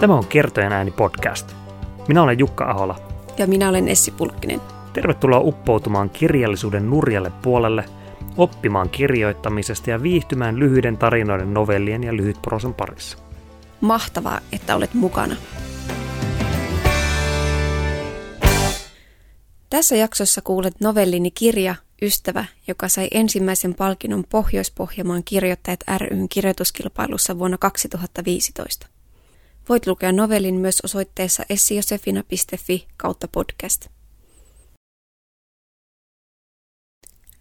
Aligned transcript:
Tämä 0.00 0.14
on 0.14 0.26
Kertojen 0.26 0.72
ääni 0.72 0.90
podcast. 0.90 1.54
Minä 2.08 2.22
olen 2.22 2.38
Jukka 2.38 2.70
Ahola. 2.70 2.98
Ja 3.38 3.46
minä 3.46 3.68
olen 3.68 3.88
Essi 3.88 4.10
Pulkkinen. 4.10 4.60
Tervetuloa 4.92 5.40
uppoutumaan 5.40 6.10
kirjallisuuden 6.10 6.90
nurjalle 6.90 7.32
puolelle, 7.42 7.84
oppimaan 8.36 8.90
kirjoittamisesta 8.90 9.90
ja 9.90 10.02
viihtymään 10.02 10.58
lyhyiden 10.58 10.98
tarinoiden, 10.98 11.54
novellien 11.54 12.04
ja 12.04 12.16
lyhytprosan 12.16 12.74
parissa. 12.74 13.18
Mahtavaa, 13.80 14.40
että 14.52 14.76
olet 14.76 14.94
mukana. 14.94 15.36
Tässä 19.70 19.96
jaksossa 19.96 20.40
kuulet 20.40 20.80
novellini 20.80 21.30
kirja 21.30 21.74
Ystävä, 22.02 22.44
joka 22.68 22.88
sai 22.88 23.08
ensimmäisen 23.10 23.74
palkinnon 23.74 24.24
Pohjois-Pohjanmaan 24.30 25.24
kirjoittajat 25.24 25.80
ryn 25.98 26.28
kirjoituskilpailussa 26.28 27.38
vuonna 27.38 27.58
2015. 27.58 28.97
Voit 29.68 29.86
lukea 29.86 30.12
novellin 30.12 30.54
myös 30.54 30.80
osoitteessa 30.84 31.42
essiosefina.fi 31.50 32.88
kautta 32.96 33.28
podcast. 33.28 33.86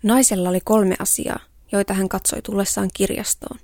Naisella 0.04 0.50
oli 0.50 0.60
kolme 0.64 0.96
asiaa, 1.00 1.40
joita 1.72 1.94
hän 1.94 2.10
katsoi 2.10 2.42
tullessaan 2.42 2.90
kirjastoon. 2.94 3.60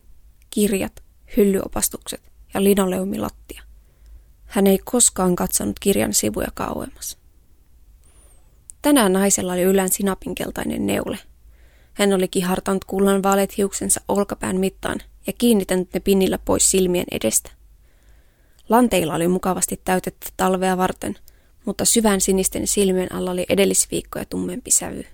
Kirjat, 0.49 1.03
hyllyopastukset 1.37 2.21
ja 2.53 2.63
linoleumilattia. 2.63 3.63
Hän 4.45 4.67
ei 4.67 4.77
koskaan 4.77 5.35
katsonut 5.35 5.79
kirjan 5.79 6.13
sivuja 6.13 6.47
kauemmas. 6.53 7.17
Tänään 8.81 9.13
naisella 9.13 9.53
oli 9.53 9.61
ylän 9.61 9.89
sinapinkeltainen 9.89 10.85
neule. 10.85 11.19
Hän 11.93 12.13
oli 12.13 12.27
kihartanut 12.27 12.85
kullan 12.85 13.23
vaaleet 13.23 13.57
hiuksensa 13.57 14.01
olkapään 14.07 14.57
mittaan 14.59 14.99
ja 15.27 15.33
kiinnittänyt 15.33 15.93
ne 15.93 15.99
pinnillä 15.99 16.37
pois 16.37 16.71
silmien 16.71 17.05
edestä. 17.11 17.62
Lanteilla 18.69 19.15
oli 19.15 19.27
mukavasti 19.27 19.81
täytettä 19.85 20.29
talvea 20.37 20.77
varten, 20.77 21.15
mutta 21.65 21.85
syvän 21.85 22.21
sinisten 22.21 22.67
silmien 22.67 23.13
alla 23.15 23.31
oli 23.31 23.45
edellisviikkoja 23.49 24.25
tummempi 24.25 24.71
sävy. 24.71 25.05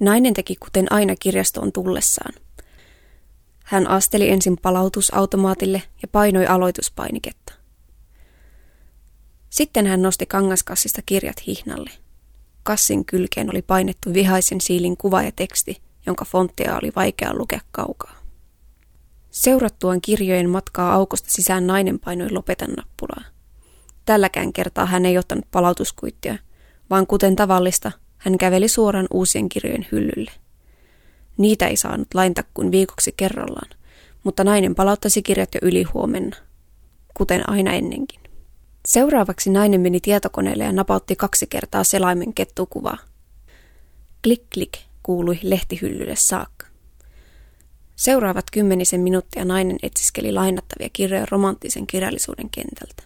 Nainen 0.00 0.34
teki 0.34 0.56
kuten 0.56 0.92
aina 0.92 1.16
kirjastoon 1.16 1.72
tullessaan. 1.72 2.32
Hän 3.64 3.86
asteli 3.86 4.30
ensin 4.30 4.56
palautusautomaatille 4.62 5.82
ja 6.02 6.08
painoi 6.08 6.46
aloituspainiketta. 6.46 7.52
Sitten 9.50 9.86
hän 9.86 10.02
nosti 10.02 10.26
kangaskassista 10.26 11.02
kirjat 11.06 11.46
hihnalle. 11.46 11.90
Kassin 12.62 13.04
kylkeen 13.04 13.50
oli 13.50 13.62
painettu 13.62 14.14
vihaisen 14.14 14.60
siilin 14.60 14.96
kuva 14.96 15.22
ja 15.22 15.32
teksti, 15.32 15.82
jonka 16.06 16.24
fonttia 16.24 16.78
oli 16.82 16.92
vaikea 16.96 17.34
lukea 17.34 17.60
kaukaa. 17.72 18.19
Seurattuaan 19.30 20.00
kirjojen 20.00 20.50
matkaa 20.50 20.92
aukosta 20.92 21.30
sisään 21.30 21.66
nainen 21.66 21.98
painoi 21.98 22.30
lopetan 22.30 22.70
nappulaa. 22.70 23.24
Tälläkään 24.04 24.52
kertaa 24.52 24.86
hän 24.86 25.06
ei 25.06 25.18
ottanut 25.18 25.50
palautuskuittia, 25.50 26.38
vaan 26.90 27.06
kuten 27.06 27.36
tavallista, 27.36 27.92
hän 28.18 28.38
käveli 28.38 28.68
suoraan 28.68 29.06
uusien 29.10 29.48
kirjojen 29.48 29.86
hyllylle. 29.92 30.30
Niitä 31.36 31.66
ei 31.66 31.76
saanut 31.76 32.14
lainta 32.14 32.44
kuin 32.54 32.72
viikoksi 32.72 33.14
kerrallaan, 33.16 33.70
mutta 34.24 34.44
nainen 34.44 34.74
palauttasi 34.74 35.22
kirjat 35.22 35.54
jo 35.54 35.60
yli 35.62 35.82
huomenna, 35.82 36.36
kuten 37.14 37.48
aina 37.50 37.72
ennenkin. 37.72 38.20
Seuraavaksi 38.86 39.50
nainen 39.50 39.80
meni 39.80 40.00
tietokoneelle 40.00 40.64
ja 40.64 40.72
napautti 40.72 41.16
kaksi 41.16 41.46
kertaa 41.46 41.84
selaimen 41.84 42.34
kettukuvaa. 42.34 42.98
Klik 44.22 44.42
klik 44.54 44.78
kuului 45.02 45.38
lehtihyllylle 45.42 46.16
saakka. 46.16 46.69
Seuraavat 48.00 48.44
kymmenisen 48.52 49.00
minuuttia 49.00 49.44
nainen 49.44 49.76
etsiskeli 49.82 50.32
lainattavia 50.32 50.88
kirjoja 50.92 51.26
romanttisen 51.30 51.86
kirjallisuuden 51.86 52.50
kentältä. 52.50 53.02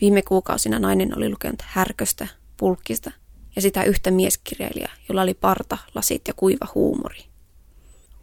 Viime 0.00 0.22
kuukausina 0.22 0.78
nainen 0.78 1.18
oli 1.18 1.30
lukenut 1.30 1.62
härköstä, 1.62 2.26
pulkkista 2.56 3.10
ja 3.56 3.62
sitä 3.62 3.84
yhtä 3.84 4.10
mieskirjailijaa, 4.10 4.92
jolla 5.08 5.22
oli 5.22 5.34
parta, 5.34 5.78
lasit 5.94 6.28
ja 6.28 6.34
kuiva 6.34 6.66
huumori. 6.74 7.24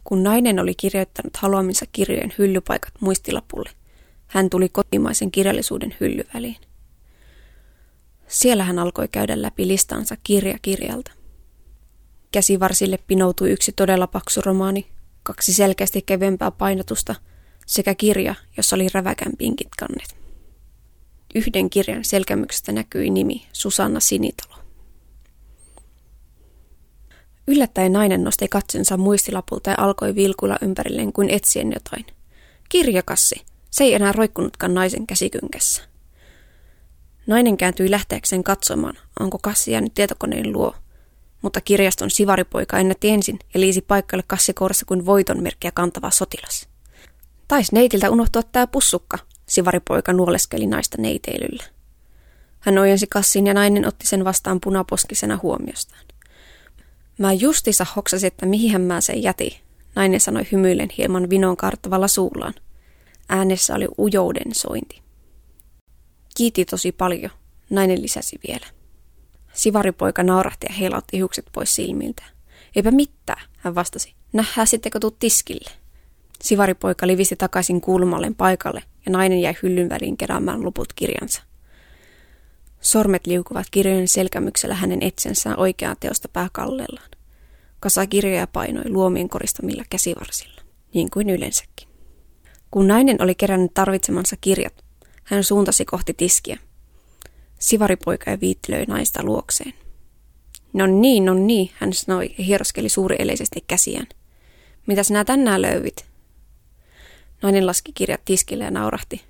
Kun 0.04 0.22
nainen 0.22 0.58
oli 0.58 0.74
kirjoittanut 0.74 1.36
haluaminsa 1.36 1.86
kirjojen 1.92 2.34
hyllypaikat 2.38 2.92
muistilapulle, 3.00 3.70
hän 4.26 4.50
tuli 4.50 4.68
kotimaisen 4.68 5.30
kirjallisuuden 5.30 5.96
hyllyväliin. 6.00 6.60
Siellä 8.28 8.64
hän 8.64 8.78
alkoi 8.78 9.08
käydä 9.08 9.42
läpi 9.42 9.68
listansa 9.68 10.16
kirja 10.24 10.58
kirjalta. 10.62 11.12
Käsivarsille 12.32 12.98
pinoutui 13.06 13.50
yksi 13.50 13.72
todella 13.72 14.06
paksu 14.06 14.40
romaani, 14.40 14.95
kaksi 15.26 15.52
selkeästi 15.52 16.02
kevyempää 16.02 16.50
painotusta 16.50 17.14
sekä 17.66 17.94
kirja, 17.94 18.34
jossa 18.56 18.76
oli 18.76 18.88
räväkän 18.94 19.32
pinkit 19.38 19.68
kannet. 19.78 20.16
Yhden 21.34 21.70
kirjan 21.70 22.04
selkämyksestä 22.04 22.72
näkyi 22.72 23.10
nimi 23.10 23.46
Susanna 23.52 24.00
Sinitalo. 24.00 24.54
Yllättäen 27.48 27.92
nainen 27.92 28.24
nosti 28.24 28.48
katsensa 28.48 28.96
muistilapulta 28.96 29.70
ja 29.70 29.76
alkoi 29.78 30.14
vilkuilla 30.14 30.58
ympärilleen 30.62 31.12
kuin 31.12 31.30
etsien 31.30 31.72
jotain. 31.72 32.06
Kirjakassi. 32.68 33.44
Se 33.70 33.84
ei 33.84 33.94
enää 33.94 34.12
roikkunutkaan 34.12 34.74
naisen 34.74 35.06
käsikynkässä. 35.06 35.82
Nainen 37.26 37.56
kääntyi 37.56 37.90
lähteäkseen 37.90 38.44
katsomaan, 38.44 38.98
onko 39.20 39.38
kassi 39.38 39.72
jäänyt 39.72 39.94
tietokoneen 39.94 40.52
luo– 40.52 40.74
mutta 41.46 41.60
kirjaston 41.60 42.10
sivaripoika 42.10 42.78
ennätti 42.78 43.10
ensin 43.10 43.38
ja 43.54 43.60
liisi 43.60 43.82
paikalle 43.82 44.24
kassikourassa 44.26 44.86
kuin 44.86 45.06
voiton 45.06 45.42
merkkiä 45.42 45.70
kantava 45.74 46.10
sotilas. 46.10 46.68
Tais 47.48 47.72
neitiltä 47.72 48.10
unohtua 48.10 48.42
tää 48.42 48.66
pussukka, 48.66 49.18
sivaripoika 49.48 50.12
nuoleskeli 50.12 50.66
naista 50.66 51.02
neiteilyllä. 51.02 51.64
Hän 52.60 52.78
ojensi 52.78 53.06
kassin 53.06 53.46
ja 53.46 53.54
nainen 53.54 53.86
otti 53.86 54.06
sen 54.06 54.24
vastaan 54.24 54.60
punaposkisena 54.60 55.38
huomiostaan. 55.42 56.04
Mä 57.18 57.32
justissa 57.32 57.86
hoksasin, 57.96 58.26
että 58.26 58.46
mihin 58.46 58.80
mä 58.80 59.00
sen 59.00 59.22
jäti, 59.22 59.60
nainen 59.94 60.20
sanoi 60.20 60.46
hymyillen 60.52 60.88
hieman 60.98 61.30
vinon 61.30 61.56
karttavalla 61.56 62.08
suullaan. 62.08 62.54
Äänessä 63.28 63.74
oli 63.74 63.88
ujouden 63.98 64.54
sointi. 64.54 65.02
Kiiti 66.36 66.64
tosi 66.64 66.92
paljon, 66.92 67.32
nainen 67.70 68.02
lisäsi 68.02 68.40
vielä. 68.48 68.75
Sivaripoika 69.56 70.22
naurahti 70.22 70.66
ja 70.68 70.74
heilautti 70.74 71.16
hiukset 71.16 71.46
pois 71.52 71.74
silmiltä. 71.74 72.22
Eipä 72.76 72.90
mitään, 72.90 73.42
hän 73.56 73.74
vastasi. 73.74 74.14
Nähdään 74.32 74.66
sitten, 74.66 74.92
kun 74.92 75.00
tuut 75.00 75.18
tiskille. 75.18 75.70
Sivaripoika 76.42 77.06
livisti 77.06 77.36
takaisin 77.36 77.80
kulmalleen 77.80 78.34
paikalle 78.34 78.82
ja 79.06 79.12
nainen 79.12 79.40
jäi 79.40 79.54
hyllyn 79.62 79.88
väliin 79.88 80.16
keräämään 80.16 80.64
loput 80.64 80.92
kirjansa. 80.92 81.42
Sormet 82.80 83.26
liukuvat 83.26 83.66
kirjojen 83.70 84.08
selkämyksellä 84.08 84.74
hänen 84.74 85.02
etsensään 85.02 85.58
oikeaa 85.58 85.96
teosta 86.00 86.28
pääkallellaan. 86.28 87.08
Kasa 87.80 88.06
kirjoja 88.06 88.46
painoi 88.46 88.90
luomien 88.90 89.28
koristamilla 89.28 89.84
käsivarsilla, 89.90 90.62
niin 90.94 91.10
kuin 91.10 91.30
yleensäkin. 91.30 91.88
Kun 92.70 92.86
nainen 92.86 93.22
oli 93.22 93.34
kerännyt 93.34 93.74
tarvitsemansa 93.74 94.36
kirjat, 94.40 94.84
hän 95.24 95.44
suuntasi 95.44 95.84
kohti 95.84 96.14
tiskiä. 96.14 96.58
Sivaripoika 97.58 98.30
ja 98.30 98.40
viittilöi 98.40 98.84
naista 98.84 99.22
luokseen. 99.22 99.74
No 100.72 100.86
niin, 100.86 101.24
no 101.24 101.34
niin, 101.34 101.70
hän 101.74 101.92
sanoi 101.92 102.34
ja 102.38 102.44
hieroskeli 102.44 102.88
suurieleisesti 102.88 103.64
käsiään. 103.66 104.06
Mitä 104.86 105.02
sinä 105.02 105.24
tänään 105.24 105.62
löyvit? 105.62 106.06
Nainen 107.42 107.66
laski 107.66 107.92
kirjat 107.92 108.24
tiskille 108.24 108.64
ja 108.64 108.70
naurahti. 108.70 109.22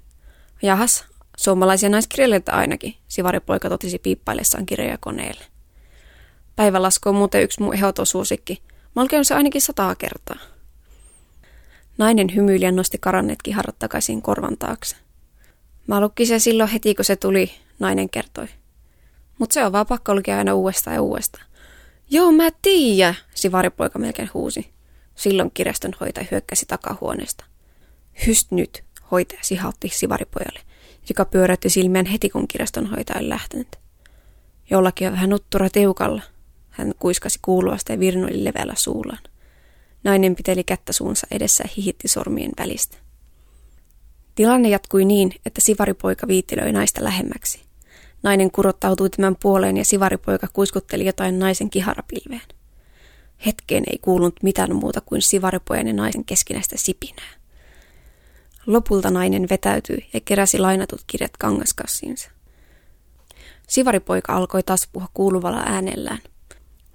Jahas, 0.63 1.05
suomalaisia 1.37 1.89
naiskirjailijoita 1.89 2.53
ainakin, 2.53 2.95
sivaripoika 3.09 3.69
totisi 3.69 3.99
piippaillessaan 3.99 4.67
kirjoja 4.67 4.99
koneelle. 5.01 5.45
Päivälasku 6.57 7.09
on 7.09 7.15
muuten 7.15 7.43
yksi 7.43 7.63
mun 7.63 7.75
ehdotosuosikki. 7.75 8.63
Mä 8.97 9.03
se 9.23 9.35
ainakin 9.35 9.63
sataa 9.63 9.95
kertaa. 9.95 10.37
Nainen 11.99 12.35
hymyili 12.35 12.65
ja 12.65 12.73
nosti 12.73 12.99
karanneet 12.99 13.43
kiharrat 13.43 13.79
takaisin 13.79 14.23
korvan 14.23 14.57
taakse. 14.57 14.97
Mä 15.87 16.01
lukkin 16.01 16.27
se 16.27 16.39
silloin 16.39 16.71
heti, 16.71 16.95
kun 16.95 17.05
se 17.05 17.17
tuli, 17.17 17.51
nainen 17.79 18.11
kertoi. 18.11 18.47
Mutta 19.39 19.55
se 19.55 19.65
on 19.65 19.73
vaan 19.73 19.87
pakko 19.87 20.15
lukea 20.15 20.39
aina 20.39 20.55
uudestaan 20.55 20.95
ja 20.95 21.03
uudestaan. 21.03 21.47
Joo, 22.11 22.33
mä 22.33 22.49
tiiä, 22.63 23.15
sivaripoika 23.35 23.99
melkein 23.99 24.31
huusi. 24.35 24.71
Silloin 25.15 25.51
kirjastonhoitaja 25.55 26.27
hyökkäsi 26.31 26.67
takahuoneesta. 26.67 27.45
Hyst 28.27 28.51
nyt, 28.51 28.85
hoitaja 29.11 29.41
sihautti 29.43 29.89
sivaripojalle, 29.89 30.61
joka 31.09 31.25
pyöräytti 31.25 31.71
silmiään 31.71 32.07
heti 32.07 32.31
kun 32.31 32.49
kirjastonhoitaja 32.49 33.21
oli 33.21 33.29
lähtenyt. 33.29 33.69
Jollakin 34.71 35.07
on 35.07 35.13
vähän 35.13 35.31
nuttura 35.31 35.71
tiukalla. 35.71 36.23
Hän 36.71 36.93
kuiskasi 36.99 37.39
kuuluvasta 37.43 37.93
ja 37.93 38.01
virnoili 38.01 38.45
leveällä 38.45 38.75
suullaan. 38.77 39.23
Nainen 40.05 40.37
piteli 40.37 40.65
kättä 40.65 40.93
suunsa 40.93 41.27
edessä 41.31 41.65
ja 41.65 41.71
hihitti 41.77 42.09
sormien 42.09 42.53
välistä. 42.59 42.97
Tilanne 44.35 44.69
jatkui 44.69 45.05
niin, 45.05 45.33
että 45.47 45.61
sivaripoika 45.61 46.29
viittilöi 46.29 46.73
naista 46.73 47.05
lähemmäksi. 47.05 47.66
Nainen 48.23 48.51
kurottautui 48.51 49.11
tämän 49.11 49.37
puoleen 49.43 49.77
ja 49.77 49.85
sivaripoika 49.85 50.47
kuiskutteli 50.53 51.07
jotain 51.07 51.39
naisen 51.39 51.71
kiharapilveen. 51.71 52.43
Hetkeen 53.47 53.85
ei 53.91 53.99
kuulunut 53.99 54.43
mitään 54.43 54.77
muuta 54.77 55.01
kuin 55.01 55.23
sivaripojan 55.23 55.87
ja 55.87 55.93
naisen 55.93 56.25
keskinäistä 56.25 56.77
sipinää. 56.79 57.33
Lopulta 58.67 59.11
nainen 59.11 59.47
vetäytyi 59.51 60.09
ja 60.13 60.21
keräsi 60.21 60.59
lainatut 60.59 61.01
kirjat 61.07 61.37
kangaskassiinsa. 61.39 62.31
Sivaripoika 63.69 64.37
alkoi 64.37 64.63
taas 64.63 64.89
puhua 64.93 65.09
kuuluvalla 65.15 65.63
äänellään. 65.67 66.19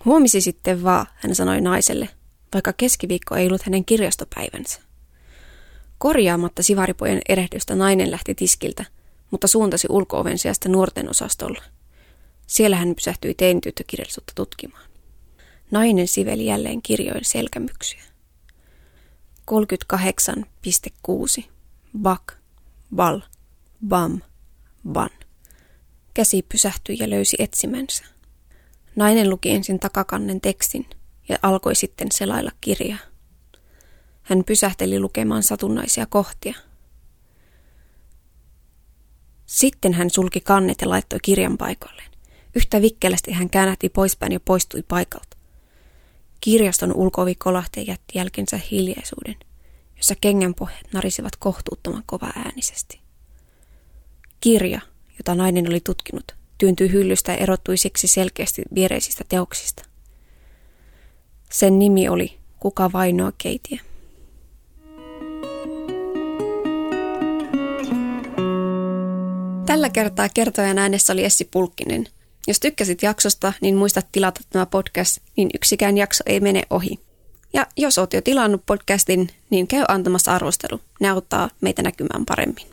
Huomisi 0.06 0.42
sitten 0.42 0.84
vaan, 0.84 1.06
hän 1.16 1.36
sanoi 1.36 1.62
naiselle, 1.62 2.10
vaikka 2.54 2.74
keskiviikko 2.74 3.36
ei 3.36 3.48
ollut 3.48 3.64
hänen 3.64 3.86
kirjastopäivänsä. 3.86 4.82
Korjaamatta 5.98 6.64
sivaripojen 6.64 7.22
erehdystä 7.30 7.76
nainen 7.76 8.12
lähti 8.12 8.36
tiskiltä, 8.36 8.86
mutta 9.32 9.48
suuntasi 9.48 9.88
ulkooven 9.90 10.38
sijasta 10.38 10.70
nuorten 10.70 11.10
osastolle. 11.10 11.62
Siellä 12.48 12.76
hän 12.76 12.96
pysähtyi 12.96 13.34
teinityttökirjallisuutta 13.34 14.34
tutkimaan. 14.36 14.92
Nainen 15.72 16.08
siveli 16.08 16.46
jälleen 16.46 16.82
kirjojen 16.82 17.26
selkämyksiä. 17.26 18.02
38.6. 19.52 21.44
Bak, 22.02 22.34
bal, 22.96 23.22
bam, 23.88 24.22
ban. 24.92 25.10
Käsi 26.14 26.46
pysähtyi 26.50 26.98
ja 27.00 27.10
löysi 27.10 27.38
etsimänsä. 27.40 28.04
Nainen 28.96 29.30
luki 29.30 29.50
ensin 29.50 29.80
takakannen 29.80 30.42
tekstin 30.42 30.86
ja 31.30 31.38
alkoi 31.42 31.76
sitten 31.76 32.12
selailla 32.12 32.52
kirjaa. 32.62 32.98
Hän 34.22 34.44
pysähteli 34.44 35.00
lukemaan 35.00 35.44
satunnaisia 35.44 36.06
kohtia. 36.06 36.56
Sitten 39.52 39.94
hän 39.94 40.10
sulki 40.10 40.42
kannet 40.42 40.82
ja 40.82 40.90
laittoi 40.90 41.20
kirjan 41.22 41.58
paikoilleen. 41.58 42.12
Yhtä 42.56 42.82
vikkelästi 42.82 43.32
hän 43.32 43.50
käännähti 43.50 43.90
poispäin 43.90 44.32
ja 44.32 44.40
poistui 44.40 44.84
paikalta. 44.88 45.38
Kirjaston 46.42 46.96
ulkoovi 46.96 47.36
kolahti 47.36 47.80
ja 47.80 47.86
jätti 47.88 48.18
jälkensä 48.18 48.60
hiljaisuuden, 48.72 49.36
jossa 49.98 50.16
kengänpohjat 50.22 50.94
narisivat 50.94 51.36
kohtuuttoman 51.36 52.04
kova 52.06 52.32
äänisesti. 52.36 53.00
Kirja, 54.42 54.82
jota 55.18 55.36
nainen 55.36 55.68
oli 55.68 55.80
tutkinut, 55.80 56.36
työntyi 56.58 56.92
hyllystä 56.92 57.32
ja 57.32 57.38
erottui 57.38 57.78
siksi 57.78 58.08
selkeästi 58.08 58.62
viereisistä 58.76 59.24
teoksista. 59.30 59.84
Sen 61.52 61.80
nimi 61.80 62.10
oli 62.10 62.40
Kuka 62.60 62.92
vainoa 62.92 63.32
keitiä. 63.38 63.82
Tällä 69.72 69.90
kertaa 69.90 70.30
kertojan 70.30 70.78
äänessä 70.78 71.14
oli 71.14 71.26
Essi 71.26 71.46
Pulkkinen. 71.52 72.08
Jos 72.48 72.60
tykkäsit 72.60 73.04
jaksosta, 73.04 73.54
niin 73.62 73.76
muista 73.76 74.02
tilata 74.12 74.42
tämä 74.50 74.66
podcast, 74.66 75.18
niin 75.38 75.50
yksikään 75.54 75.98
jakso 75.98 76.24
ei 76.28 76.40
mene 76.40 76.62
ohi. 76.70 77.00
Ja 77.54 77.68
jos 77.78 77.98
oot 77.98 78.14
jo 78.14 78.22
tilannut 78.22 78.66
podcastin, 78.66 79.30
niin 79.50 79.68
käy 79.68 79.86
antamassa 79.88 80.36
arvostelu. 80.36 80.82
Ne 81.00 81.10
auttaa 81.10 81.50
meitä 81.62 81.84
näkymään 81.84 82.26
paremmin. 82.26 82.68